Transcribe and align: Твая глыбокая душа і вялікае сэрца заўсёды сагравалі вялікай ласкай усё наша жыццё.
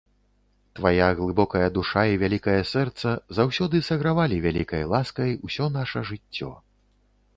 Твая 0.77 1.09
глыбокая 1.19 1.67
душа 1.75 2.05
і 2.13 2.17
вялікае 2.23 2.57
сэрца 2.71 3.09
заўсёды 3.41 3.83
сагравалі 3.91 4.41
вялікай 4.49 4.83
ласкай 4.95 5.31
усё 5.49 5.65
наша 5.77 5.99
жыццё. 6.13 6.51